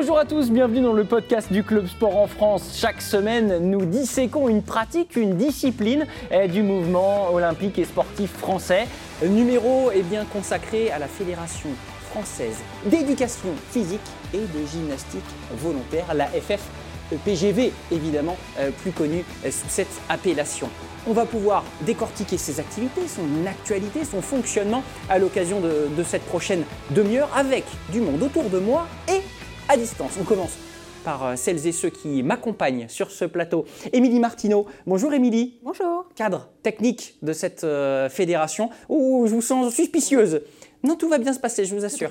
[0.00, 2.76] Bonjour à tous, bienvenue dans le podcast du Club Sport en France.
[2.76, 8.86] Chaque semaine, nous disséquons une pratique, une discipline eh, du mouvement olympique et sportif français.
[9.26, 11.70] Numéro est bien consacré à la Fédération
[12.12, 13.98] française d'éducation physique
[14.32, 15.20] et de gymnastique
[15.56, 20.68] volontaire, la FFPGV évidemment, euh, plus connue euh, sous cette appellation.
[21.08, 26.62] On va pouvoir décortiquer ses activités, son actualité, son fonctionnement à l'occasion de cette prochaine
[26.90, 29.22] demi-heure avec du monde autour de moi et
[29.68, 30.12] à distance.
[30.20, 30.56] On commence
[31.04, 33.66] par euh, celles et ceux qui m'accompagnent sur ce plateau.
[33.92, 34.66] Émilie Martineau.
[34.86, 35.58] Bonjour Émilie.
[35.62, 36.06] Bonjour.
[36.14, 38.70] Cadre technique de cette euh, fédération.
[38.88, 40.42] Oh, je vous sens suspicieuse.
[40.82, 42.10] Non, tout va bien se passer, je vous assure.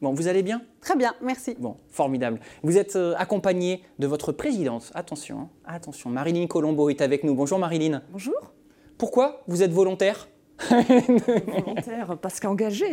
[0.00, 0.62] Bon, vous allez bien?
[0.80, 1.54] Très bien, merci.
[1.58, 2.40] Bon, formidable.
[2.62, 4.90] Vous êtes euh, accompagnée de votre présidente.
[4.94, 6.08] Attention, hein, attention.
[6.08, 7.34] Marilyn Colombo est avec nous.
[7.34, 8.02] Bonjour Marilyn.
[8.10, 8.52] Bonjour.
[8.96, 10.28] Pourquoi vous êtes volontaire?
[10.68, 12.86] Volontaire parce qu'engagé.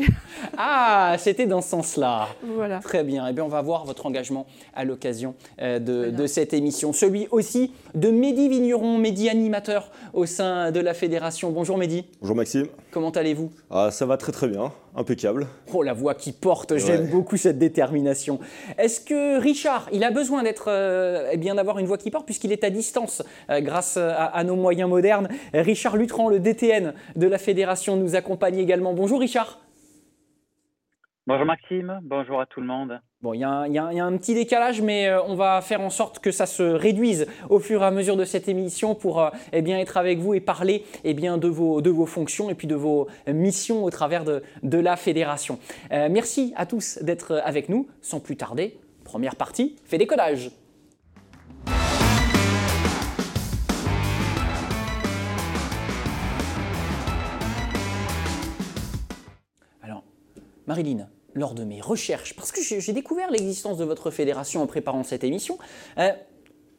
[0.58, 2.30] Ah, c'était dans ce sens-là.
[2.56, 2.80] Voilà.
[2.80, 3.28] Très bien.
[3.28, 6.94] Eh bien, on va voir votre engagement à l'occasion euh, de, de cette émission.
[6.94, 11.52] Celui aussi de Mehdi Vigneron, Mehdi animateur au sein de la fédération.
[11.52, 12.06] Bonjour Mehdi.
[12.22, 12.68] Bonjour Maxime.
[12.92, 13.52] Comment allez-vous?
[13.70, 15.48] Ah, ça va très très bien, impeccable.
[15.74, 17.12] Oh, la voix qui porte, j'aime Ouais.
[17.12, 18.40] beaucoup cette détermination.
[18.78, 22.26] Est-ce que Richard, il a besoin d'être, euh, eh bien, d'avoir une voix qui porte
[22.26, 25.30] puisqu'il est à distance euh, grâce à, à nos moyens modernes?
[25.54, 28.94] Richard Lutran, le DTN de la fédération, nous accompagne également.
[28.94, 29.60] Bonjour Richard.
[31.28, 33.00] Bonjour Maxime, bonjour à tout le monde.
[33.24, 33.64] Bon, il y, a
[34.06, 37.60] un- petit décalage, mais euh, on va faire en sorte que ça se réduise au
[37.60, 40.40] fur et à mesure de cette émission pour euh, eh bien, être avec vous et
[40.40, 44.44] parler eh bien, de, vos, fonctions et puis de vos missions au travers de,
[44.78, 45.58] la fédération.
[45.92, 47.88] Euh, merci à tous d'être avec nous.
[48.02, 50.52] Sans plus tarder, première partie, fait décodage.
[59.82, 60.04] Alors,
[60.68, 65.04] Marilyn, lors de mes recherches, parce que j'ai découvert l'existence de votre fédération en préparant
[65.04, 65.58] cette émission,
[66.00, 66.12] euh,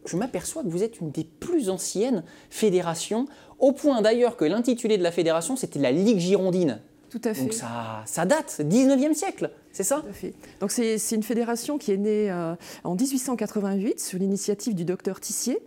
[0.04, 3.26] je m'aperçois que vous êtes une des plus anciennes fédérations,
[3.58, 6.80] au point d'ailleurs que l'intitulé de la fédération, c'était la Ligue Girondine.
[7.10, 7.42] Tout à fait.
[7.42, 10.00] Donc ça, ça date, 19e siècle, c'est ça?
[10.02, 10.34] Tout à fait.
[10.60, 12.54] Donc c'est c'est une fédération qui est née euh,
[12.84, 15.58] en 1888 sur l'initiative du docteur Tissier.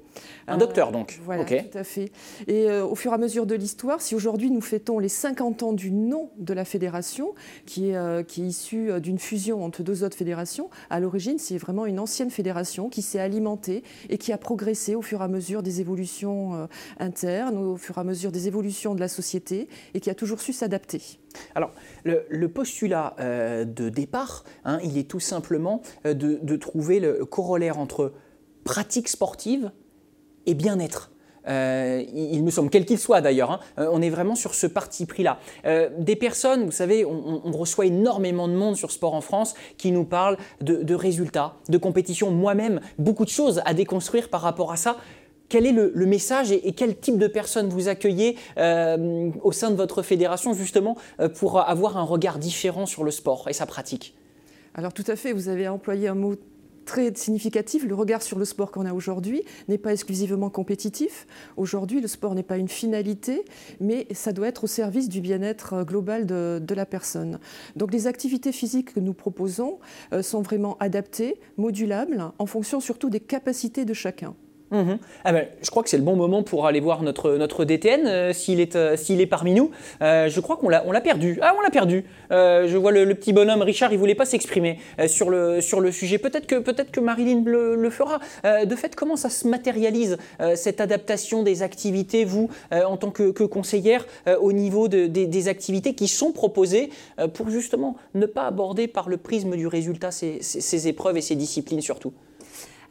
[0.47, 2.11] Un Euh, docteur donc, Voilà, tout à fait.
[2.47, 5.63] Et euh, au fur et à mesure de l'histoire, si aujourd'hui nous fêtons les 50
[5.63, 7.33] ans du nom de la fédération,
[7.65, 11.57] qui est, euh, qui est issue d'une fusion entre deux autres fédérations, à l'origine c'est
[11.57, 15.27] vraiment une ancienne fédération qui s'est alimentée et qui a progressé au fur et à
[15.27, 16.67] mesure des évolutions
[16.99, 20.41] internes, au fur et à mesure des évolutions de la société et qui a toujours
[20.41, 21.01] su s'adapter.
[21.55, 21.71] Alors,
[22.03, 27.25] le, le postulat euh, de départ, hein, il est tout simplement de, de trouver le
[27.25, 28.13] corollaire entre
[28.63, 29.71] pratique sportive
[30.45, 31.11] et bien-être.
[31.47, 34.67] Euh, il me semble, quel qu'il soit d'ailleurs, hein, euh, on est vraiment sur ce
[34.67, 35.39] parti pris-là.
[35.65, 39.91] Euh, des personnes, vous savez, on, reçoit énormément de monde sur Sport en France qui
[39.91, 42.31] nous parlent de, résultats, de compétition.
[42.31, 44.97] Moi-même, beaucoup de choses à déconstruire par rapport à ça.
[45.49, 50.01] Quel est le, message et, quel type de personnes vous accueillez au sein de votre
[50.01, 50.95] fédération justement
[51.35, 54.15] pour avoir un regard différent sur le sport et sa pratique?
[54.73, 56.35] Alors tout à fait, vous avez employé un mot
[56.85, 57.85] très significatif.
[57.85, 61.27] Le regard sur le sport qu'on a aujourd'hui n'est pas exclusivement compétitif.
[61.57, 63.43] Aujourd'hui, le sport n'est pas une finalité,
[63.79, 67.39] mais ça doit être au service du bien-être euh, global de, de la personne.
[67.75, 69.79] Donc les activités physiques que nous proposons
[70.13, 74.35] euh, sont vraiment adaptées, modulables, en fonction surtout des capacités de chacun.
[74.71, 74.99] Mhm.
[75.25, 78.07] Ah ben, je crois que c'est le bon moment pour aller voir notre, notre DTN,
[78.07, 79.71] euh, s'il est, euh, est parmi nous.
[80.01, 81.37] Euh, je crois qu'on l'a, perdu.
[81.41, 82.05] Ah, on l'a perdu.
[82.31, 85.91] Euh, je vois le, petit bonhomme Richard, il voulait pas s'exprimer sur, le, sur le
[85.91, 86.17] sujet.
[86.17, 88.19] Peut-être que, peut-être que Marilyn le, fera.
[88.43, 90.17] De fait, comment ça se matérialise,
[90.55, 94.05] cette adaptation des activités, vous, en tant que, conseillère,
[94.39, 96.89] au niveau de- des, activités qui sont proposées
[97.33, 101.81] pour justement ne pas aborder par le prisme du résultat ces épreuves et ces disciplines
[101.81, 102.13] surtout?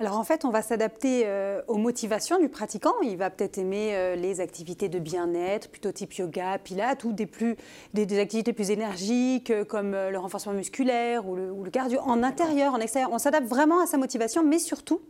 [0.00, 2.94] Alors en fait, on va s'adapter euh, aux motivations du pratiquant.
[3.02, 7.26] Il va peut-être aimer euh, les activités de bien-être, plutôt type yoga, pilates, ou des,
[7.26, 7.56] plus,
[7.92, 12.22] des, activités plus énergiques euh, comme le renforcement musculaire ou le, ou le cardio en
[12.22, 13.10] intérieur, en extérieur.
[13.12, 15.02] On s'adapte vraiment à sa motivation, mais surtout,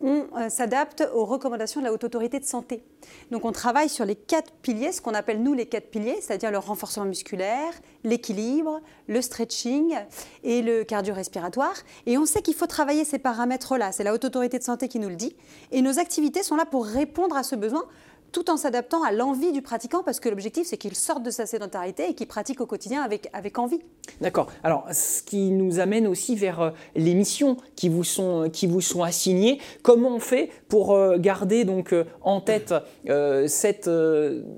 [0.00, 2.82] on euh, s'adapte aux recommandations de la Haute Autorité de Santé.
[3.30, 6.50] Donc on travaille sur les quatre piliers, ce qu'on appelle nous les quatre piliers, c'est-à-dire
[6.50, 7.72] le renforcement musculaire,
[8.04, 9.96] l'équilibre, le stretching
[10.44, 11.74] et le cardio-respiratoire.
[12.06, 14.98] Et on sait qu'il faut travailler ces paramètres-là, c'est la Haute Autorité de Santé qui
[14.98, 15.36] nous le dit.
[15.72, 17.84] Et nos activités sont là pour répondre à ce besoin
[18.32, 21.46] tout en s'adaptant à l'envie du pratiquant, parce que l'objectif, c'est qu'il sorte de sa
[21.46, 23.80] sédentarité et qu'il pratique au quotidien avec, avec envie.
[24.20, 24.48] D'accord.
[24.62, 28.80] Alors, ce qui nous amène aussi vers euh, les missions qui vous sont, qui vous
[28.80, 29.58] sont assignées.
[29.82, 32.74] Comment on fait pour euh, garder donc euh, en tête
[33.46, 33.90] cette,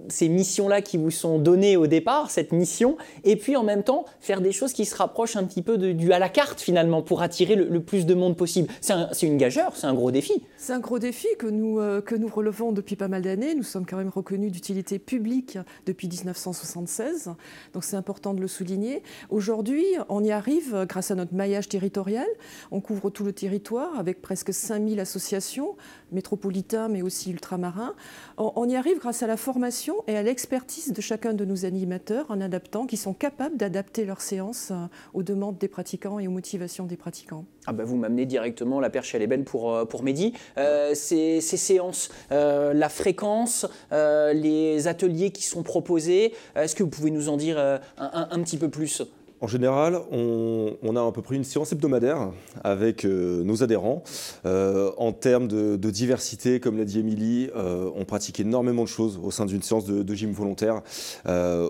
[0.08, 4.04] ces missions-là qui vous sont données au départ, cette mission, et puis en même temps
[4.20, 7.02] faire des choses qui se rapprochent un petit peu de, du à la carte finalement
[7.02, 10.42] pour attirer le, plus de monde possible C'est une gageure, c'est un gros défi.
[10.56, 13.84] C'est un gros défi que nous, que nous relevons depuis pas mal d'années nous sommes
[13.84, 17.32] quand même reconnus d'utilité publique depuis 1976,
[17.74, 19.02] donc c'est important de le souligner.
[19.28, 22.26] Aujourd'hui, on y arrive grâce à notre maillage territorial.
[22.70, 25.76] On couvre tout le territoire avec presque 5000 associations,
[26.10, 27.94] métropolitains mais aussi ultramarins.
[28.38, 32.30] On y arrive grâce à la formation et à l'expertise de chacun de nos animateurs
[32.30, 34.72] en adaptant, qui sont capables d'adapter leurs séances
[35.12, 37.44] aux demandes des pratiquants et aux motivations des pratiquants.
[37.70, 40.32] Ah bah vous m'amenez directement la perche à l'ébène pour, euh, pour Mehdi.
[40.58, 47.12] Euh, ces, séances, euh, la fréquence, les ateliers qui sont proposés, est-ce que vous pouvez
[47.12, 47.58] nous en dire
[47.96, 49.02] un petit peu plus?
[49.42, 52.30] En général, on, a à peu près une séance hebdomadaire
[52.62, 54.02] avec euh, nos adhérents.
[54.44, 59.18] Euh, en termes de, diversité, comme l'a dit Émilie, euh, on pratique énormément de choses
[59.22, 60.82] au sein d'une séance de, gym volontaire,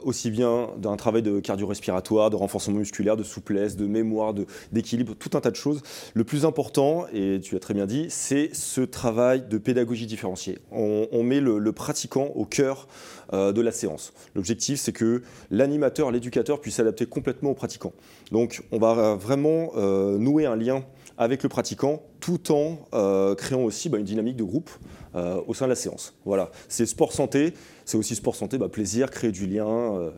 [0.02, 4.34] aussi bien d'un travail de cardio-respiratoire, de renforcement musculaire, de souplesse, de mémoire,
[4.72, 5.82] d'équilibre, tout un tas de choses.
[6.14, 10.58] Le plus important, et tu as très bien dit, c'est ce travail de pédagogie différenciée.
[10.72, 12.88] On, met le, pratiquant au cœur
[13.32, 14.12] de la séance.
[14.34, 17.92] L'objectif, c'est que l'animateur, l'éducateur puisse s'adapter complètement au pratiquant.
[18.32, 20.82] Donc on va vraiment euh, nouer un lien
[21.18, 24.70] avec le pratiquant tout en euh, créant aussi bah, une dynamique de groupe
[25.14, 26.14] euh, au sein de la séance.
[26.24, 27.52] Voilà, c'est sport santé,
[27.84, 30.10] c'est aussi sport santé, bah, plaisir, créer du lien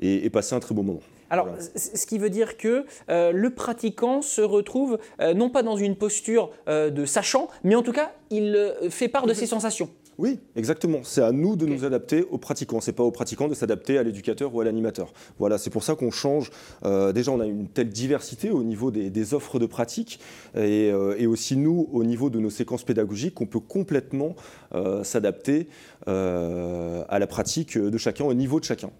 [0.00, 1.00] et, passer un très beau moment.
[1.30, 4.98] Alors, ce qui veut dire que le pratiquant se retrouve
[5.34, 9.32] non pas dans une posture de sachant, mais en tout cas, il fait part de
[9.32, 9.88] ses sensations.
[10.22, 11.00] Oui, exactement.
[11.02, 12.80] C'est à nous de nous adapter aux pratiquants.
[12.80, 15.12] C'est pas aux pratiquants de s'adapter à l'éducateur ou à l'animateur.
[15.40, 16.52] Voilà, c'est pour ça qu'on change.
[16.84, 20.20] Euh, déjà, on a une telle diversité au niveau des, offres de pratique
[20.54, 24.36] euh, et, aussi nous au niveau de nos séquences pédagogiques qu'on peut complètement
[24.76, 25.66] euh, s'adapter
[26.06, 28.90] à la pratique de chacun, au niveau de chacun.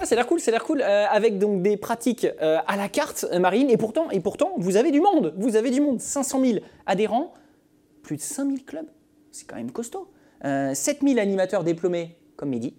[0.00, 0.80] Ah, c'est l'air cool, c'est l'air cool.
[0.80, 3.68] avec donc des pratiques à la carte, Marine.
[3.68, 5.34] Et pourtant, et pourtant, vous avez du monde.
[5.36, 6.00] Vous avez du monde.
[6.00, 7.34] 500 000 adhérents,
[8.02, 8.86] plus de 5 000 clubs
[9.32, 10.08] c'est quand même costaud.
[10.42, 12.74] 7000 euh, animateurs diplômés comme Mehdi,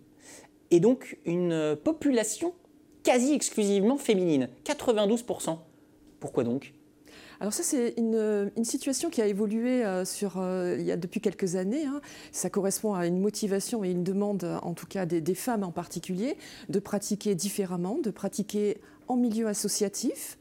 [0.72, 2.54] et donc une population
[3.04, 5.58] quasi exclusivement féminine, 92%.
[6.20, 6.74] Pourquoi donc?
[7.42, 10.04] Alors ça, c'est une, situation qui a évolué euh,
[10.38, 11.86] euh, il y a depuis quelques années.
[11.88, 12.00] Hein.
[12.32, 16.38] Ça correspond à une motivation et une demande, en tout cas des, femmes en particulier,
[16.70, 18.78] de pratiquer différemment, de pratiquer
[19.08, 20.38] en milieu associatif,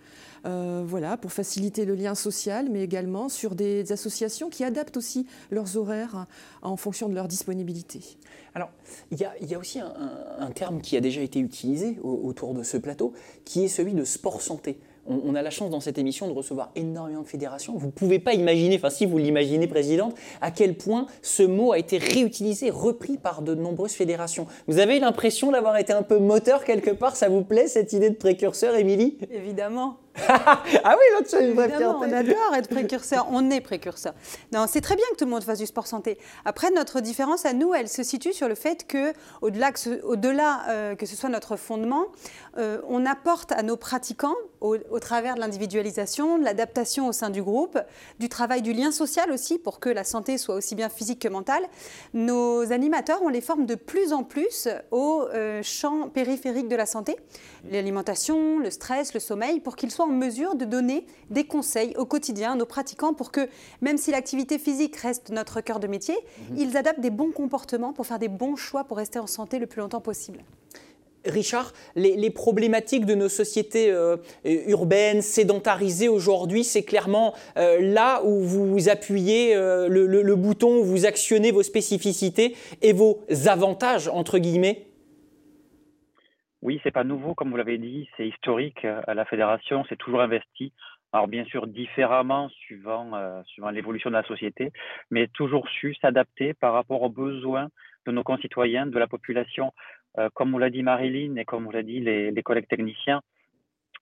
[0.47, 5.27] euh, voilà, pour faciliter le lien social, mais également sur des associations qui adaptent aussi
[5.51, 6.27] leurs horaires
[6.63, 8.01] en fonction de leur disponibilité.
[8.55, 8.71] Alors,
[9.11, 13.13] il y, a, aussi un, terme qui a déjà été utilisé autour de ce plateau,
[13.45, 16.71] qui est celui de sport santé on, a la chance dans cette émission de recevoir
[16.77, 17.75] énormément de fédérations.
[17.77, 21.73] Vous ne pouvez pas imaginer, enfin si vous l'imaginez, Présidente, à quel point ce mot
[21.73, 24.47] a été réutilisé, repris par de nombreuses fédérations.
[24.67, 28.11] Vous avez l'impression d'avoir été un peu moteur quelque part Ça vous plaît cette idée
[28.11, 29.19] de précurseur, Émilie?
[29.31, 29.99] Évidemment.
[30.29, 33.27] ah oui, c'est une vraie On adore être précurseur.
[33.31, 34.15] On est précurseur.
[34.53, 36.19] Non, c'est très bien que tout le monde fasse du sport santé.
[36.45, 40.63] Après, notre différence à nous, elle se situe sur le fait que, au-delà que, au-delà,
[40.69, 42.07] euh, que ce soit notre fondement,
[42.59, 47.43] euh, on apporte à nos pratiquants, au, travers de l'individualisation, de l'adaptation au sein du
[47.43, 47.79] groupe,
[48.19, 51.29] du travail du lien social aussi, pour que la santé soit aussi bien physique que
[51.29, 51.63] mentale,
[52.13, 56.87] nos animateurs, on les forme de plus en plus au euh, champ périphérique de la
[56.87, 57.17] santé,
[57.71, 62.05] l'alimentation, le stress, le sommeil, pour qu'ils soient en mesure de donner des conseils au
[62.05, 63.49] quotidien à nos pratiquants pour que,
[63.81, 66.17] même si l'activité physique reste notre cœur de métier,
[66.51, 66.57] mhm.
[66.59, 69.67] ils adaptent des bons comportements pour faire des bons choix pour rester en santé le
[69.67, 70.43] plus longtemps possible.
[71.25, 78.41] Richard, les, problématiques de nos sociétés euh, urbaines, sédentarisées aujourd'hui, c'est clairement euh, là où
[78.41, 84.87] vous appuyez euh, le, bouton, où vous actionnez vos spécificités et vos avantages, entre guillemets
[86.63, 88.85] Oui, c'est pas nouveau, comme vous l'avez dit, c'est historique.
[88.85, 90.73] À la fédération, c'est toujours investi.
[91.13, 94.73] Alors bien sûr différemment suivant, suivant l'évolution de la société,
[95.11, 97.69] mais toujours su s'adapter par rapport aux besoins
[98.07, 99.73] de nos concitoyens, de la population.
[100.19, 103.23] Euh, comme vous l'a dit Marilyn et comme vous l'a dit les, collègues techniciens,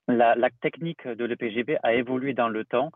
[0.07, 2.93] la, technique de l'EPGB a évolué dans le temps.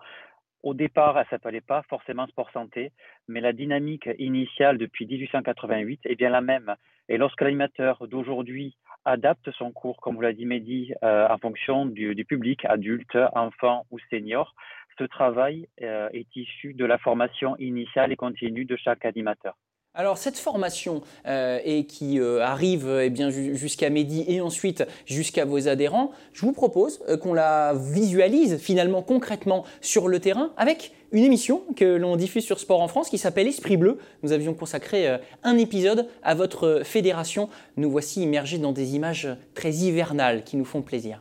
[0.63, 2.93] Au départ, elle ne s'appelait pas forcément sport santé,
[3.29, 6.77] mais la dynamique initiale depuis 1888 est bien la même.
[7.09, 11.87] Et lorsque l'animateur d'aujourd'hui adapte son cours, comme vous l'a dit Mehdi, euh, en fonction
[11.87, 14.55] du, public, adulte, enfant ou senior,
[14.99, 19.57] ce travail euh, est issu de la formation initiale et continue de chaque animateur.
[19.95, 25.45] Alors cette formation euh, et qui euh, arrive eh bien jusqu'à Mehdi et ensuite jusqu'à
[25.45, 30.93] vos adhérents, je vous propose euh, qu'on la visualise finalement concrètement sur le terrain avec
[31.13, 33.99] une émission que l'on diffuse sur Sport en France qui s'appelle Esprit Bleu.
[34.23, 37.51] Nous avions consacré un épisode à votre fédération.
[37.77, 41.21] Nous voici immergés dans des images très hivernales qui nous font plaisir.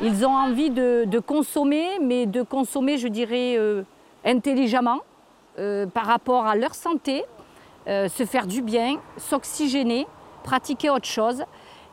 [0.00, 3.82] Ils ont envie de, consommer, mais de consommer, je dirais, euh,
[4.24, 5.00] intelligemment
[5.58, 7.24] euh, par rapport à leur santé,
[7.88, 10.06] euh, se faire du bien, s'oxygéner,
[10.44, 11.42] pratiquer autre chose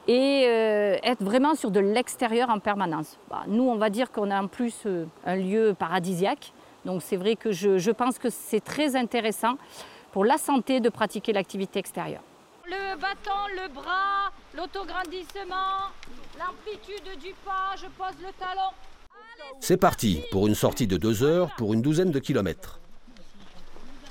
[0.08, 3.18] et être vraiment sur de l'extérieur en permanence.
[3.28, 4.86] Bah, nous, on va dire qu'on a en plus
[5.26, 6.54] un lieu paradisiaque.
[6.86, 9.56] Donc c'est vrai que je pense que c'est très intéressant
[10.12, 12.22] pour la santé de pratiquer l'activité extérieure.
[12.68, 15.92] Le bâton, le bras, l'autograndissement,
[16.40, 18.72] l'amplitude du pas, je pose le talon.
[19.60, 22.80] C'est parti pour une sortie de deux heures pour une douzaine de kilomètres.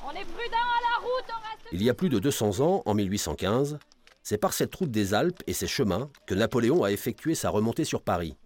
[0.05, 1.33] On est prudent à la route,
[1.73, 3.79] Il y a plus de 200 ans, en 1815,
[4.23, 7.85] c'est par cette route des Alpes et ses chemins que Napoléon a effectué sa remontée
[7.85, 8.37] sur Paris.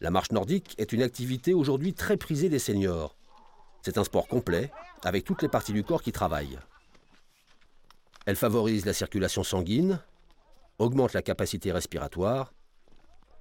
[0.00, 3.16] La marche nordique est une activité aujourd'hui très prisée des seniors.
[3.80, 4.70] C'est un sport complet,
[5.04, 6.58] avec toutes les parties du corps qui travaillent.
[8.26, 10.00] Elle favorise la circulation sanguine,
[10.78, 12.52] augmente la capacité respiratoire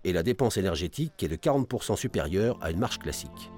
[0.03, 3.51] et la dépense énergétique est de 40% supérieure à une marche classique.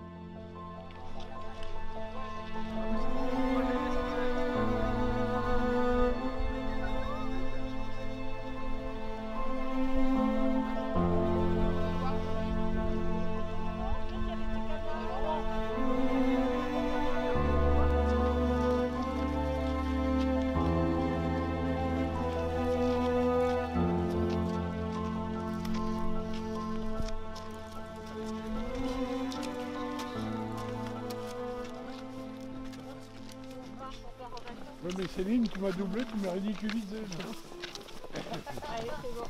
[34.98, 36.98] Mais Céline, tu m'as doublé, tu m'as ridiculisé.
[38.16, 39.24] Allez, bon.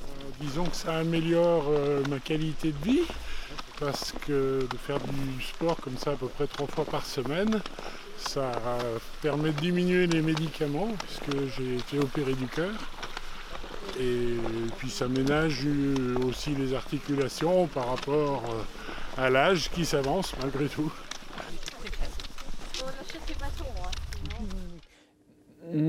[0.00, 3.02] Euh, disons que ça améliore euh, ma qualité de vie
[3.78, 7.60] parce que de faire du sport comme ça à peu près trois fois par semaine,
[8.16, 8.52] ça
[9.20, 12.72] permet de diminuer les médicaments puisque j'ai été opéré du cœur.
[14.00, 14.38] Et
[14.78, 15.66] puis ça ménage
[16.26, 20.90] aussi les articulations par rapport euh, à l'âge qui s'avance malgré tout.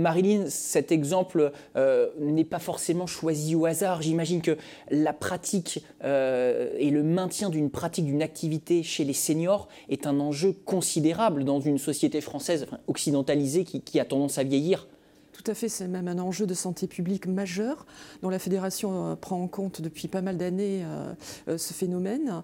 [0.06, 4.04] Marilyn, cet exemple euh, n'est pas forcément choisi au hasard.
[4.04, 4.56] J'imagine que
[4.92, 10.20] la pratique euh, et le maintien d'une pratique, d'une activité chez les seniors est un
[10.20, 14.88] enjeu considérable dans une société française occidentalisée qui a tendance à vieillir.
[15.46, 17.86] Tout à fait, c'est même un enjeu de santé publique majeur
[18.24, 21.14] dont la Fédération euh, prend en compte depuis pas mal d'années euh,
[21.50, 22.42] euh, ce phénomène.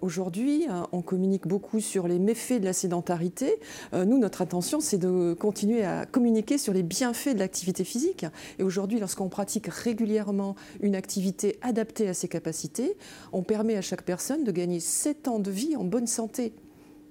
[0.00, 3.60] Aujourd'hui, on communique beaucoup sur les méfaits de la sédentarité.
[3.92, 8.24] Nous, notre intention, c'est de continuer à communiquer sur les bienfaits de l'activité physique.
[8.58, 12.96] Et aujourd'hui, lorsqu'on pratique régulièrement une activité adaptée à ses capacités,
[13.32, 16.54] on permet à chaque personne de gagner 7 ans de vie en bonne santé.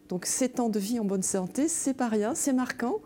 [0.09, 2.99] Donc 7 ans de vie en bonne santé, c'est pas rien, c'est marquant.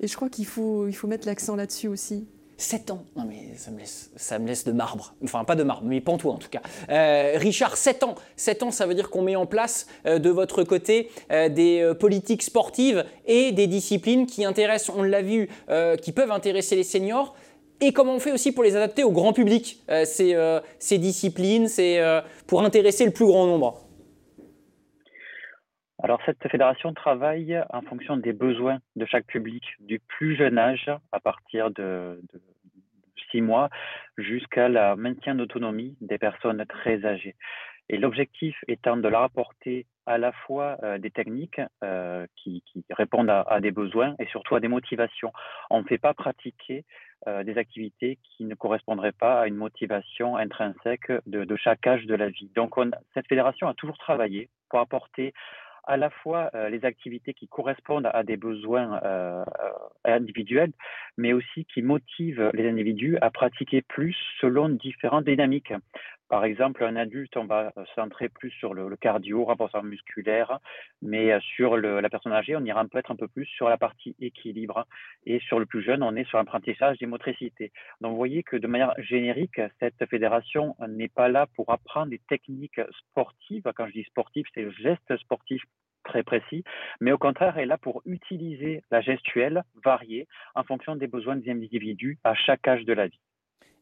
[0.00, 2.26] Et je crois qu'il faut, il faut mettre l'accent là-dessus aussi.
[2.62, 5.14] 7 ans Non mais ça me, laisse, ça me laisse de marbre.
[5.24, 6.62] Enfin pas de marbre, mais pantois en tout cas.
[6.90, 10.30] Euh, Richard, 7 ans 7 ans, ça veut dire qu'on met en place euh, de
[10.30, 15.48] votre côté euh, des politiques sportives et des disciplines qui intéressent, on l'a vu,
[16.00, 17.34] qui peuvent intéresser les seniors.
[17.80, 20.36] Et comment on fait aussi pour les adapter au grand public, ces,
[20.78, 21.68] ces, disciplines,
[22.46, 23.81] pour intéresser le plus grand nombre?
[26.02, 30.90] Alors cette fédération travaille en fonction des besoins de chaque public, du plus jeune âge,
[31.12, 32.20] à partir de,
[33.30, 33.70] six mois,
[34.18, 37.36] jusqu'à la maintien d'autonomie des personnes très âgées.
[37.88, 43.30] Et l'objectif étant de leur apporter à la fois euh, des techniques euh, qui, répondent
[43.30, 45.32] à, des besoins et surtout à des motivations.
[45.70, 46.84] On ne fait pas pratiquer
[47.28, 52.14] euh, des activités qui ne correspondraient pas à une motivation intrinsèque de, chaque âge de
[52.16, 52.50] la vie.
[52.56, 52.74] Donc
[53.14, 55.32] cette fédération a toujours travaillé pour apporter
[55.84, 59.70] à la fois euh, les activités qui correspondent à des besoins euh, euh,
[60.04, 60.72] individuels,
[61.16, 65.72] mais aussi qui motivent les individus à pratiquer plus selon différentes dynamiques.
[66.32, 70.60] Par exemple, un adulte, on va centrer plus sur le, cardio, renforcement musculaire,
[71.02, 74.86] mais sur la personne âgée, on ira peut-être un peu plus sur la partie équilibre.
[75.26, 77.70] Et sur le plus jeune, on est sur l'apprentissage des motricités.
[78.00, 82.22] Donc, vous voyez que de manière générique, cette fédération n'est pas là pour apprendre des
[82.30, 83.70] techniques sportives.
[83.76, 85.62] Quand je dis sportives, c'est le geste sportif
[86.02, 86.64] très précis,
[87.00, 91.36] mais au contraire elle est là pour utiliser la gestuelle variée en fonction des besoins
[91.36, 93.20] des individus à chaque âge de la vie.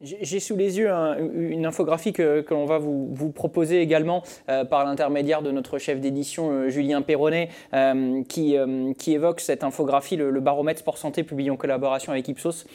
[0.02, 5.42] J'ai sous les yeux une infographie que, l'on va vous, proposer également euh, par l'intermédiaire
[5.42, 8.56] de notre chef d'édition euh, Julien Perronnet euh, qui,
[8.96, 12.66] qui, évoque cette infographie, le, baromètre sport santé publié en collaboration avec Ipsos.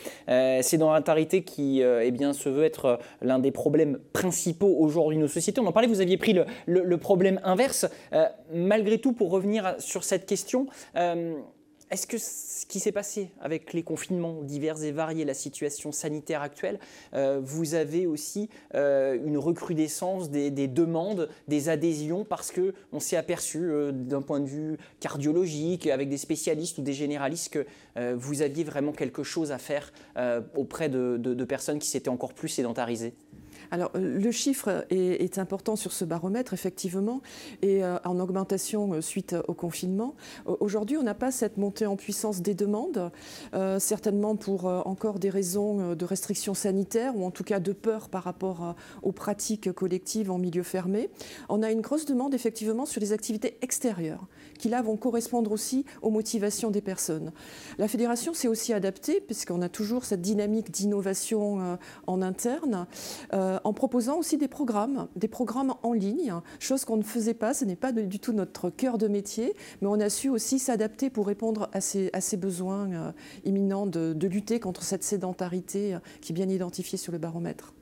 [0.61, 5.59] Sédentarité qui eh bien, se veut être l'un des problèmes principaux aujourd'hui de nos sociétés.
[5.61, 7.87] On en parlait, vous aviez pris le, le problème inverse.
[8.53, 10.67] malgré tout, pour revenir sur cette question,
[11.91, 16.41] est-ce que ce qui s'est passé avec les confinements divers et variés, la situation sanitaire
[16.41, 16.79] actuelle,
[17.13, 23.59] euh, vous avez aussi euh, une recrudescence des, demandes, des adhésions, parce qu'on s'est aperçu
[23.59, 27.65] euh, d'un point de vue cardiologique, avec des spécialistes ou des généralistes, que
[28.15, 29.93] vous aviez vraiment quelque chose à faire
[30.55, 33.13] auprès de personnes qui s'étaient encore plus sédentarisées?
[33.71, 37.21] Alors, euh, le chiffre est, important sur ce baromètre, effectivement,
[37.61, 40.15] et euh, en augmentation euh, suite au confinement.
[40.45, 43.11] Aujourd'hui, on n'a pas cette montée en puissance des demandes,
[43.79, 48.23] certainement pour encore des raisons de restrictions sanitaires ou en tout cas de peur par
[48.23, 51.09] rapport aux pratiques collectives en milieu fermé.
[51.49, 55.85] On a une grosse demande, effectivement, sur les activités extérieures, qui là vont correspondre aussi
[56.01, 57.31] aux motivations des personnes.
[57.77, 62.87] La fédération s'est aussi adaptée, puisqu'on a toujours cette dynamique d'innovation en interne
[63.63, 67.65] en proposant aussi des programmes, des programmes en ligne, chose qu'on ne faisait pas, ce
[67.65, 71.27] n'est pas du tout notre cœur de métier, mais on a su aussi s'adapter pour
[71.27, 73.11] répondre à ces, besoins euh,
[73.43, 77.73] imminents de, lutter contre cette sédentarité euh, qui est bien identifiée sur le baromètre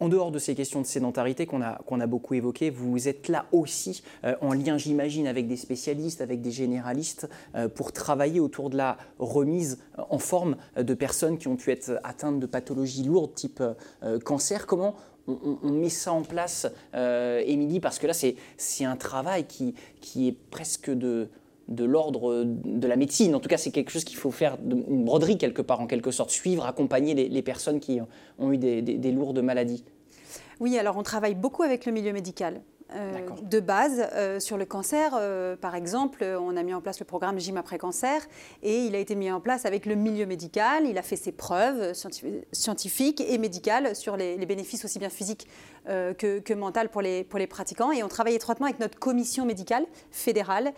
[0.00, 3.46] en dehors de ces questions de sédentarité qu'on a, a beaucoup évoquées, vous êtes là
[3.52, 8.70] aussi euh, en lien, j'imagine, avec des spécialistes, avec des généralistes, euh, pour travailler autour
[8.70, 13.34] de la remise en forme de personnes qui ont pu être atteintes de pathologies lourdes
[13.34, 13.62] type
[14.02, 14.66] euh, cancer.
[14.66, 14.96] Comment
[15.26, 17.78] on, met ça en place, Émilie?
[17.78, 21.28] Parce que là, c'est un travail qui est presque de,
[21.70, 23.34] de l'ordre de la médecine.
[23.34, 26.10] En tout cas, c'est quelque chose qu'il faut faire, une broderie quelque part, en quelque
[26.10, 28.00] sorte, suivre, accompagner les, personnes qui
[28.38, 29.84] ont eu des lourdes maladies.
[30.60, 32.60] Oui, alors on travaille beaucoup avec le milieu médical.
[32.92, 35.12] Euh, de base euh, sur le cancer.
[35.14, 38.26] Euh, par exemple, on a mis en place le programme Gym après cancer
[38.62, 40.86] et il a été mis en place avec le milieu médical.
[40.86, 41.92] Il a fait ses preuves
[42.52, 45.46] scientifiques et médicales sur les, bénéfices aussi bien physiques
[45.86, 47.92] que, que mentaux pour les, pour les pratiquants.
[47.92, 50.72] Et on travaille étroitement avec notre commission médicale fédérale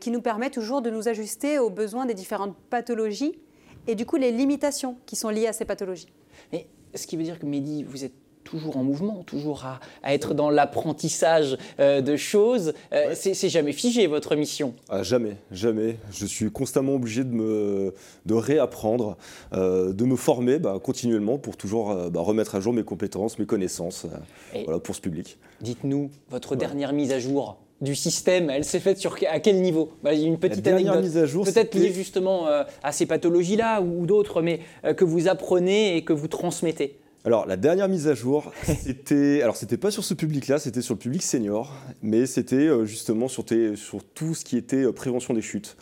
[0.00, 3.38] qui nous permet toujours de nous ajuster aux besoins des différentes pathologies
[3.86, 6.08] et du coup les limitations qui sont liées à ces pathologies.
[6.52, 9.80] Mais ce qui veut dire que Mehdi, vous êtes toujours en mouvement, toujours à,
[10.14, 12.72] être dans l'apprentissage euh, de choses.
[12.92, 15.96] Euh, c'est jamais figé votre mission ah, Jamais, jamais.
[16.12, 19.18] Je suis constamment obligé de me de réapprendre,
[19.52, 23.46] euh, de me former bah, continuellement pour toujours bah, remettre à jour mes compétences, mes
[23.46, 24.06] connaissances
[24.64, 25.38] voilà, pour ce public.
[25.60, 29.90] Dites-nous votre dernière mise à jour du système, elle s'est faite sur à quel niveau?
[30.02, 32.46] Bah, une petite anecdote, mise à jour, peut-être liée justement
[32.82, 34.60] à ces pathologies-là ou d'autres, mais
[34.96, 36.98] que vous apprenez et que vous transmettez.
[37.24, 40.94] Alors la dernière mise à jour, c'était alors c'était pas sur ce public-là, c'était sur
[40.94, 45.34] le public senior, mais c'était euh, justement sur, sur, tout ce qui était euh, prévention
[45.34, 45.76] des chutes.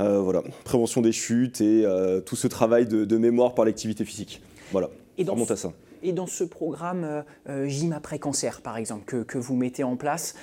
[0.00, 1.84] Euh, voilà, prévention des chutes et
[2.24, 4.42] tout ce travail de, mémoire par l'activité physique.
[4.72, 5.72] Voilà, et dans remonte à ça.
[6.02, 7.24] Et dans ce programme
[7.66, 10.34] Gym après cancer, par exemple, que, que vous mettez en place,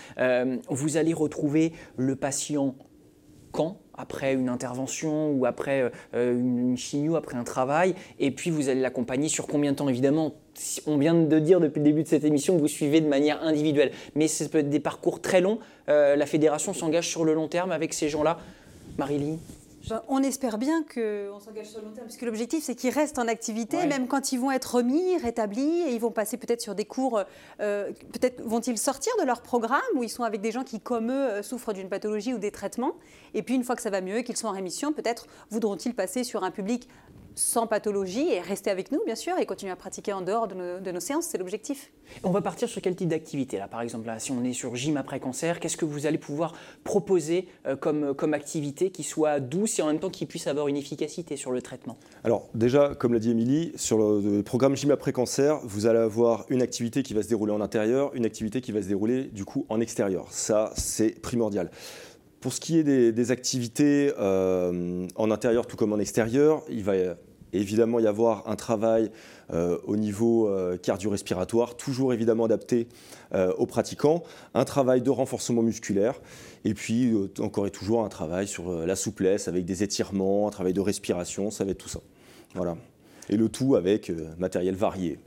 [0.69, 2.75] vous allez retrouver le patient
[3.51, 3.79] quand?
[3.97, 9.29] Après une intervention ou après une chimio, après un travail, et puis vous allez l'accompagner
[9.29, 9.89] sur combien de temps?
[9.89, 10.33] Évidemment,
[10.85, 13.43] on vient de dire depuis le début de cette émission que vous suivez de manière
[13.43, 15.59] individuelle, mais c'est peut être des parcours très longs.
[15.89, 18.39] Euh, la fédération s'engage sur le long terme avec ces gens-là.
[18.97, 19.39] Marie-Lie?
[19.89, 22.93] Ben, on espère bien qu'on s'engage sur le long terme, parce que l'objectif, c'est qu'ils
[22.93, 26.61] restent en activité, même quand ils vont être remis, rétablis, et ils vont passer peut-être
[26.61, 27.21] sur des cours,
[27.59, 31.11] euh, peut-être vont-ils sortir de leur programme, où ils sont avec des gens qui, comme
[31.11, 32.95] eux, euh, souffrent d'une pathologie ou des traitements,
[33.33, 36.23] et puis une fois que ça va mieux, qu'ils sont en rémission, peut-être voudront-ils passer
[36.23, 36.87] sur un public
[37.37, 40.91] sans pathologie et rester avec nous, bien sûr, et continuer à pratiquer en dehors de
[40.91, 41.27] nos, séances.
[41.27, 41.91] C'est l'objectif.
[42.23, 44.75] On va partir sur quel type d'activité là Par exemple, là, si on est sur
[44.75, 49.39] gym après cancer, qu'est-ce que vous allez pouvoir proposer euh, comme, comme activité qui soit
[49.39, 51.97] douce et en même temps qui puisse avoir une efficacité sur le traitement?
[52.23, 56.45] Alors déjà, comme l'a dit Émilie, sur le, programme gym après cancer, vous allez avoir
[56.49, 59.45] une activité qui va se dérouler en intérieur, une activité qui va se dérouler du
[59.45, 60.25] coup en extérieur.
[60.31, 61.69] Ça, c'est primordial.
[62.39, 66.93] Pour ce qui est des, activités euh, en intérieur tout comme en extérieur, il va
[67.51, 69.09] évidemment y avoir un travail
[69.51, 72.87] euh, au niveau euh, cardio-respiratoire, toujours évidemment adapté
[73.57, 74.23] aux pratiquants,
[74.53, 76.21] un travail de renforcement musculaire,
[76.63, 80.71] et puis encore et toujours un travail sur la souplesse avec des étirements, un travail
[80.71, 81.99] de respiration, ça va être tout ça.
[82.55, 82.77] Voilà.
[83.27, 85.19] Et le tout avec matériel varié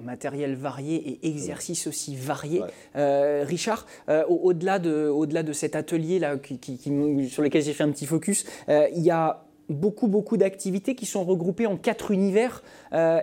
[0.00, 2.62] matériel varié et exercice aussi varié.
[2.94, 3.86] Richard,
[4.28, 6.36] au-delà de, au de cet atelier là,
[7.28, 11.24] sur lequel j'ai fait un petit focus, il y a beaucoup, beaucoup d'activités qui sont
[11.24, 12.62] regroupées en quatre univers.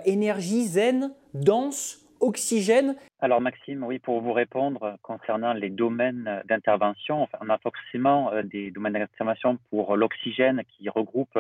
[0.06, 2.96] Énergie, zen, danse, oxygène.
[3.20, 8.94] Alors Maxime, oui, pour vous répondre concernant les domaines d'intervention, on a forcément des domaines
[8.94, 11.38] d'intervention pour l'oxygène qui regroupe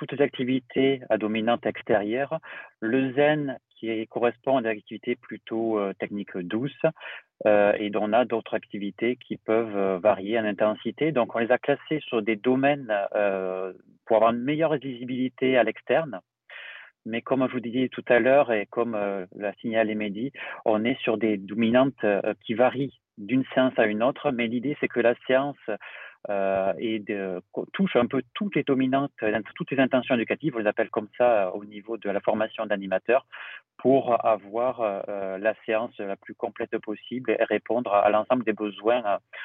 [0.00, 2.38] toutes les activités à dominante extérieure,
[2.80, 6.84] le zen qui correspond à des activités plutôt techniques douces,
[7.46, 11.12] et on a d'autres activités qui peuvent varier en intensité.
[11.12, 12.92] Donc on les a classées sur des domaines
[14.06, 16.20] pour avoir une meilleure visibilité à l'externe.
[17.06, 20.32] Mais comme je vous disais tout à l'heure et comme euh, l'a signalé Mehdi,
[20.64, 24.76] on est sur des dominantes euh, qui varient d'une séance à une autre, mais l'idée
[24.80, 25.76] c'est que la séance euh,
[26.28, 29.12] et de, touche un peu toutes les dominantes,
[29.54, 32.66] toutes les intentions éducatives, on les appelle comme ça euh, au niveau de la formation
[32.66, 33.26] d'animateurs,
[33.78, 39.02] pour avoir euh, la séance la plus complète possible et répondre à, l'ensemble des besoins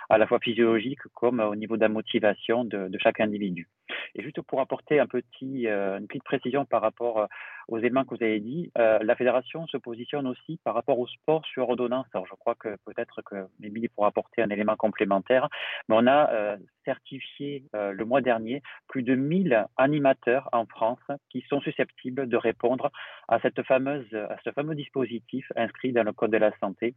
[0.10, 3.68] à, la fois physiologiques comme au niveau de la motivation de, chaque individu.
[4.16, 7.28] Et juste pour apporter une petite précision par rapport
[7.68, 11.46] aux éléments que vous avez dit, la fédération se positionne aussi par rapport au sport
[11.46, 12.08] sur ordonnance.
[12.14, 15.48] Alors je crois que peut-être que Émilie pourra apporter un élément complémentaire,
[15.88, 21.00] mais on a certifié euh, le mois dernier plus de 1000 animateurs en France
[21.30, 22.92] qui sont susceptibles de répondre
[23.28, 26.96] à, à ce fameux dispositif inscrit dans le Code de la santé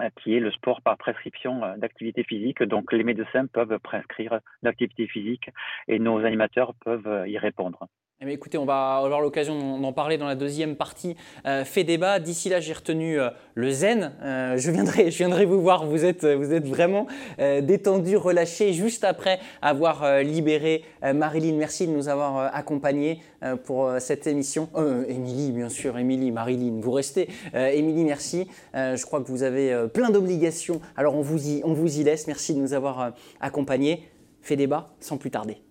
[0.00, 2.62] euh, qui est le sport par prescription euh, d'activité physique.
[2.62, 5.50] Donc les médecins peuvent prescrire l'activité physique
[5.88, 7.86] et nos animateurs peuvent y répondre.
[8.22, 12.18] Eh écoutez, on va avoir l'occasion d'en parler dans la deuxième partie euh, fait débat.
[12.18, 14.12] D'ici là, j'ai retenu euh, le zen.
[14.20, 15.86] Euh, je, viendrai, je viendrai vous voir.
[15.86, 17.06] Vous êtes, vous êtes vraiment
[17.38, 21.54] détendu, relâché, juste après avoir libéré Marilyn.
[21.54, 23.22] Merci de nous avoir accompagnés
[23.64, 24.68] pour cette émission.
[25.08, 27.28] Émilie, bien sûr, Émilie, Marilyn, vous restez.
[27.54, 28.48] Émilie, merci.
[28.74, 30.80] je crois que vous avez plein d'obligations.
[30.96, 32.26] Alors, on vous, y, on vous y laisse.
[32.26, 34.08] Merci de nous avoir accompagnés.
[34.42, 35.62] Fait débat sans plus tarder.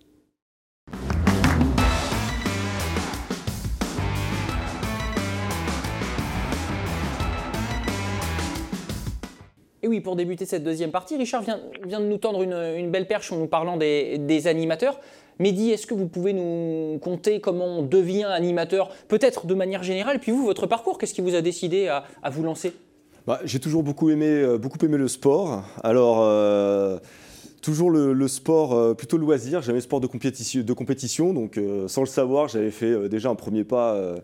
[9.90, 11.58] Oui, pour débuter cette deuxième partie, Richard vient,
[12.00, 15.00] de nous tendre une, belle perche en nous parlant des, animateurs.
[15.40, 20.20] Mehdi, est-ce que vous pouvez nous conter comment on devient animateur, peut-être de manière générale,
[20.20, 22.72] puis vous, votre parcours, qu'est-ce qui vous a décidé à, vous lancer?
[23.26, 25.64] Bah, J'ai toujours beaucoup aimé, euh, beaucoup aimé le sport.
[25.82, 26.98] Alors, euh,
[27.62, 32.06] Toujours le, sport euh, plutôt loisir, j'avais sport de compétition, de compétition donc sans le
[32.06, 34.14] savoir, j'avais fait déjà un premier pas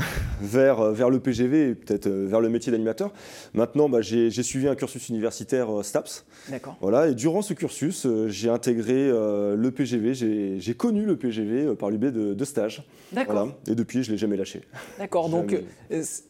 [0.40, 3.12] vers, vers le PGV et peut-être vers le métier d'animateur.
[3.54, 6.24] Maintenant, bah, j'ai suivi un cursus universitaire STAPS.
[6.48, 6.76] D'accord.
[6.80, 12.06] Voilà, et durant ce cursus, j'ai intégré le PGV, j'ai connu le PGV par l'UB
[12.06, 12.82] de, de, stage.
[13.12, 13.48] D'accord.
[13.66, 14.62] et depuis, je ne l'ai jamais lâché.
[14.98, 15.56] D'accord, donc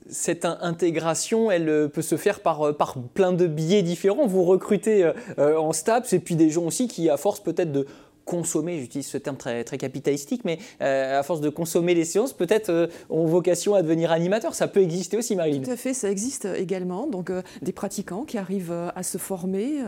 [0.09, 4.27] cette intégration, elle peut se faire par, par plein de biais différents.
[4.27, 7.87] Vous recrutez en STAPS et puis des gens aussi qui, à force peut-être de
[8.25, 12.33] consommer, j'utilise ce terme très, très capitalistique, mais euh, à force de consommer les séances,
[12.33, 14.55] peut-être euh, ont vocation à devenir animateurs.
[14.55, 15.63] Ça peut exister aussi, Marilyn.
[15.63, 17.07] Tout à fait, ça existe également.
[17.07, 19.81] Donc euh, des pratiquants qui arrivent à se former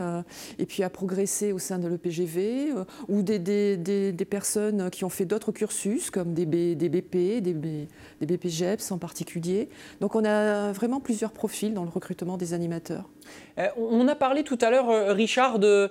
[0.59, 2.73] et puis à progresser au sein de l'EPGV,
[3.07, 7.53] ou des, des, des, personnes qui ont fait d'autres cursus, comme des, des BP, des,
[7.53, 7.87] des
[8.21, 9.69] BPGEPS en particulier.
[10.01, 13.09] Donc on a vraiment plusieurs profils dans le recrutement des animateurs.
[13.59, 15.89] Euh, on a parlé tout à l'heure, euh, Richard, de,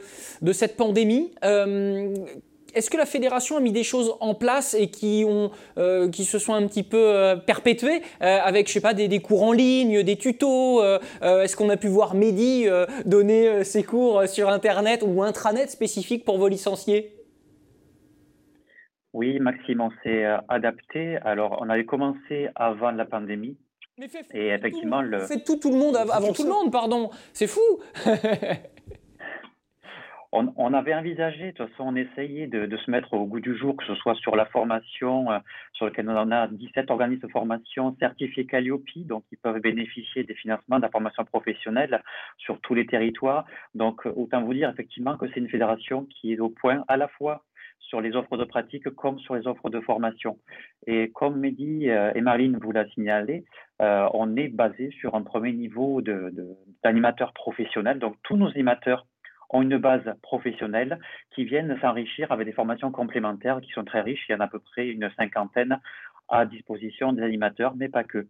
[0.53, 1.33] cette pandémie.
[1.45, 2.15] Euh,
[2.75, 6.67] est-ce que la fédération a mis des choses en place et qui, se sont un
[6.67, 10.83] petit peu perpétuées avec, je sais pas, des, cours en ligne, des tutos
[11.21, 12.67] Est-ce qu'on a pu voir Mehdi
[13.05, 17.15] donner ses cours sur Internet ou intranet spécifiques pour vos licenciés?
[19.13, 21.19] Oui, Maxime, on s'est adapté.
[21.27, 23.59] Alors, on avait commencé avant la pandémie
[24.03, 25.19] mais et effectivement, tout, le...
[25.21, 27.11] Faites tout, tout le monde avant tout, le monde, pardon.
[27.33, 27.61] C'est fou.
[30.33, 33.77] on, avait envisagé, de toute façon, on essayait de, se mettre au goût du jour,
[33.77, 35.39] que ce soit sur la formation, euh,
[35.75, 40.35] sur lequel on a 17 organismes de formation certifiés Calliope, donc ils peuvent bénéficier des
[40.35, 42.03] financements de la formation professionnelle
[42.39, 43.45] sur tous les territoires.
[43.75, 47.09] Donc, autant vous dire effectivement que c'est une fédération qui est au point à la
[47.09, 47.45] fois
[47.83, 50.39] sur les offres de pratique comme sur les offres de formation.
[50.87, 53.45] Et comme Mehdi euh, et Marine vous l'a signalé,
[53.81, 56.01] euh, on est basé sur un premier niveau
[56.83, 57.99] d'animateurs professionnels.
[57.99, 59.07] Donc tous nos animateurs
[59.51, 60.99] ont une base professionnelle
[61.35, 64.25] qui viennent s'enrichir avec des formations complémentaires qui sont très riches.
[64.29, 65.79] Il y en a à peu près une cinquantaine
[66.29, 68.27] à disposition des animateurs, mais pas que.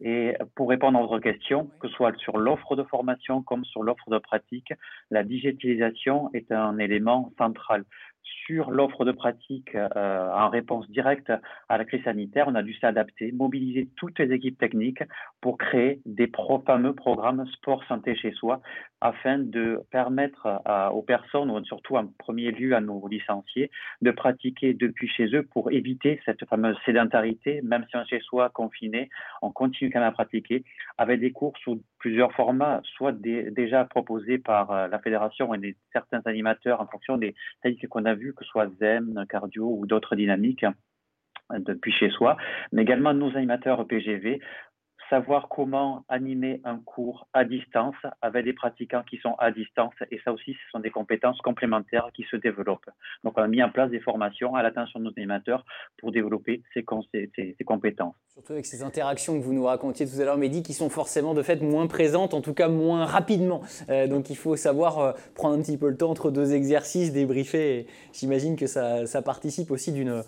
[0.00, 3.82] Et pour répondre à votre question, que ce soit sur l'offre de formation comme sur
[3.82, 4.72] l'offre de pratique,
[5.10, 7.84] la digitalisation est un élément central.
[8.22, 11.32] Sur l'offre de pratique euh, en réponse directe
[11.68, 15.02] à la crise sanitaire, on a dû s'adapter, mobiliser toutes les équipes techniques
[15.40, 16.30] pour créer des
[16.66, 18.60] fameux programmes sport santé chez soi
[19.00, 20.60] afin de permettre
[20.92, 23.70] aux personnes, surtout en premier lieu à nos licenciés,
[24.02, 28.20] de pratiquer depuis chez eux pour éviter cette fameuse sédentarité, même si on est chez
[28.20, 29.08] soi confiné,
[29.42, 30.64] on continue quand même à pratiquer
[30.96, 35.76] avec des cours sous plusieurs formats, soit déjà proposés par euh, la fédération et des,
[35.92, 39.86] certains animateurs en fonction des techniques qu'on a vues, que ce soit Zen, cardio ou
[39.86, 42.36] d'autres dynamiques euh, depuis chez soi,
[42.72, 44.40] mais également nos animateurs PGV
[45.10, 49.94] savoir comment animer un cours à distance avec des pratiquants qui sont à distance.
[50.10, 52.90] Et ça aussi, ce sont des compétences complémentaires qui se développent.
[53.24, 55.64] Donc, on a mis en place des formations à l'attention de nos animateurs
[55.98, 56.84] pour développer ces,
[57.34, 58.14] ces, compétences.
[58.34, 61.34] Surtout avec ces interactions que vous nous racontiez tout à l'heure, Mehdi, qui sont forcément
[61.34, 63.62] de fait moins présentes, en tout cas moins rapidement.
[63.88, 67.12] Euh, donc, il faut savoir euh, prendre un petit peu le temps entre deux exercices,
[67.12, 67.86] débriefer.
[68.12, 70.22] J'imagine que ça, ça participe aussi d'une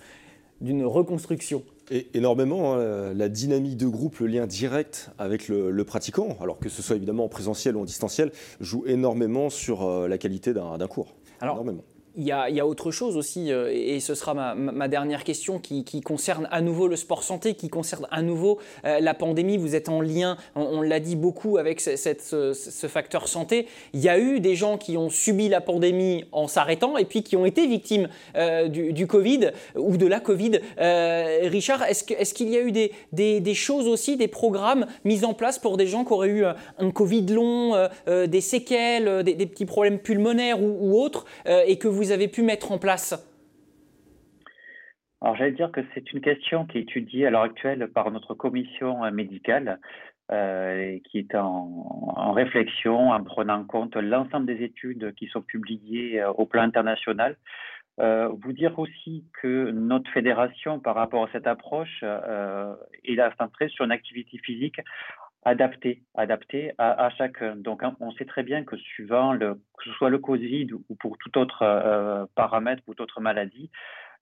[0.61, 1.63] d'une reconstruction.
[1.91, 6.69] Et énormément, hein, la dynamique de groupe, le lien direct avec le, pratiquant, alors que
[6.69, 10.87] ce soit évidemment en présentiel ou en distanciel, joue énormément sur euh, la qualité d'un
[10.87, 11.15] cours.
[11.41, 11.85] Alors, énormément
[12.21, 16.47] il y, a, autre chose aussi, euh, et ce sera ma, dernière question, qui, concerne
[16.51, 19.57] à nouveau le sport santé, qui concerne à nouveau euh, la pandémie.
[19.57, 23.67] Vous êtes en lien, on, l'a dit beaucoup, avec ce, facteur santé.
[23.95, 27.23] Il y a eu des gens qui ont subi la pandémie en s'arrêtant, et puis
[27.23, 30.61] qui ont été victimes euh, du, Covid ou de la Covid.
[30.79, 35.59] Richard, est-ce qu'il y a eu des, des, choses aussi, des programmes mis en place
[35.59, 40.63] pour des gens qui auraient eu un Covid long, des séquelles, des, petits problèmes pulmonaires
[40.63, 43.27] ou, ou autres, et que vous avez pu mettre en place
[45.23, 48.33] alors j'allais dire que c'est une question qui est étudiée à l'heure actuelle par notre
[48.33, 49.79] commission médicale,
[50.33, 56.23] euh, qui est en, réflexion, en prenant en compte l'ensemble des études qui sont publiées
[56.23, 57.37] euh, au plan international.
[57.99, 62.05] Euh, vous dire aussi que notre fédération, par rapport à cette approche,
[63.03, 64.81] est centrée sur une activité physique
[65.43, 67.57] adapté, adapté à, chacun.
[67.57, 70.95] Donc, hein, on sait très bien que suivant le, que ce soit le Covid ou
[70.97, 73.71] pour tout autre euh, paramètre ou toute autre maladie,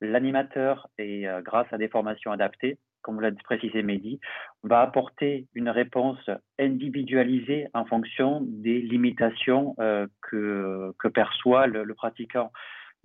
[0.01, 4.21] l'animateur, et euh, grâce à des formations adaptées, comme l'a précisé Mehdi,
[4.63, 12.53] va apporter une réponse individualisée en fonction des limitations euh, que, perçoit le pratiquant.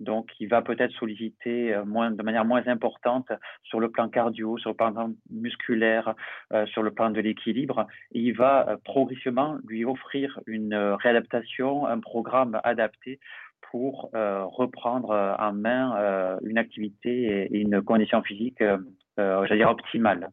[0.04, 3.32] Donc, il va peut-être solliciter euh, moins, de manière moins importante
[3.64, 6.14] sur le plan cardio, sur le plan musculaire,
[6.52, 7.86] euh, sur le plan de l'équilibre.
[8.12, 13.18] Il va euh, progressivement lui offrir une réadaptation, un programme adapté
[13.70, 18.62] pour reprendre en main une activité et une condition physique
[19.16, 20.30] j'allais dire optimale.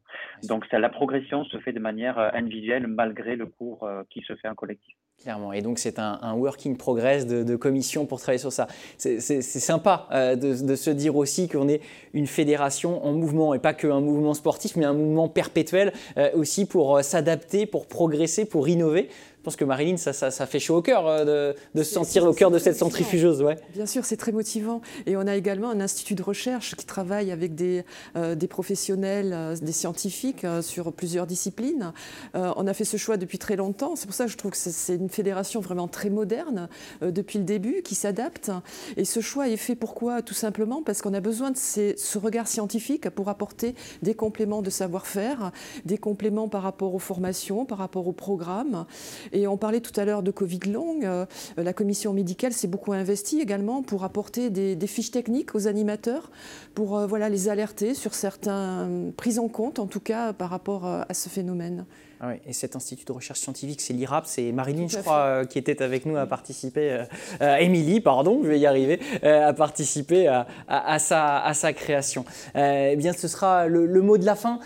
[0.47, 4.55] Donc la progression se fait de manière individuelle malgré le cours qui se fait en
[4.55, 4.95] collectif.
[5.21, 5.53] Clairement.
[5.53, 8.67] Et donc, c'est un, un, working progress de, commission pour travailler sur ça.
[8.97, 11.81] C'est sympa euh, de, se dire aussi qu'on est
[12.13, 16.65] une fédération en mouvement et pas qu'un mouvement sportif, mais un mouvement perpétuel euh, aussi
[16.65, 19.09] pour euh, s'adapter, pour progresser, pour innover.
[19.41, 22.51] Je pense que Marilyn, ça, ça, fait chaud au cœur de, se sentir au cœur
[22.51, 23.41] de cette centrifugeuse.
[23.41, 23.57] Ouais.
[23.73, 24.81] Bien sûr, c'est très motivant.
[25.07, 27.83] Et on a également un institut de recherche qui travaille avec des,
[28.15, 31.91] des professionnels, des scientifiques sur plusieurs disciplines.
[32.33, 33.95] on a fait ce choix depuis très longtemps.
[33.95, 36.69] C'est pour ça que je trouve que c'est une fédération vraiment très moderne
[37.01, 38.51] euh, depuis le début, qui s'adapte.
[38.97, 40.21] Et ce choix est fait pourquoi?
[40.21, 44.69] Tout simplement parce qu'on a besoin de ce regard scientifique pour apporter des compléments de
[44.69, 45.51] savoir-faire,
[45.85, 48.85] des compléments par rapport aux formations, par rapport aux programmes.
[49.33, 50.99] Et on parlait tout à l'heure de Covid long.
[51.03, 51.25] Euh,
[51.57, 56.31] la commission médicale s'est beaucoup investie également pour apporter des, fiches techniques aux animateurs,
[56.75, 60.85] pour euh, voilà, les alerter sur certaines prises en compte, en tout cas par rapport
[60.85, 61.85] à ce phénomène.
[62.23, 65.57] Ah et cet institut de recherche scientifique, c'est l'IRAP, c'est Marilyn, je crois, euh, qui
[65.57, 67.03] était avec nous à participer, euh,
[67.41, 72.23] euh, Émilie, pardon, je vais y arriver, à participer à, sa, à sa création.
[72.53, 74.59] eh bien, ce sera le, mot de la fin,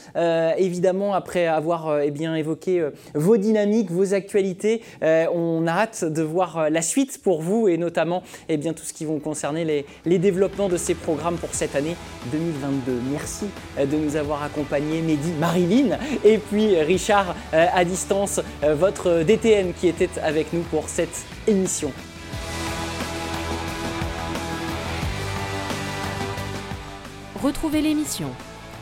[0.57, 4.81] évidemment, après avoir eh bien, évoqué vos dynamiques, vos actualités.
[5.01, 8.93] on a hâte de voir la suite pour vous et notamment eh bien, tout ce
[8.93, 11.95] qui va concerner les, les développements de ces programmes pour cette année
[12.31, 12.99] 2022.
[13.11, 13.45] Merci
[13.79, 19.87] de nous avoir accompagnés, Mehdi, Marilyn et puis Richard à distance, euh, votre DTN qui
[19.87, 21.91] était avec nous pour cette émission.
[27.41, 28.29] Retrouvez l'émission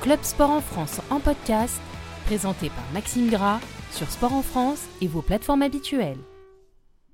[0.02, 1.82] Club Sport en France en podcast,
[2.26, 3.60] présentée par Maxime Gras
[3.92, 6.18] sur Sport en France et vos plateformes habituelles.